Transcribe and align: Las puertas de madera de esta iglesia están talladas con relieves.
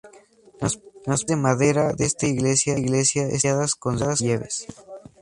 Las 0.59 0.77
puertas 0.77 1.27
de 1.27 1.35
madera 1.35 1.93
de 1.93 2.05
esta 2.05 2.25
iglesia 2.25 2.73
están 2.73 3.29
talladas 3.29 3.75
con 3.75 3.99
relieves. 3.99 4.65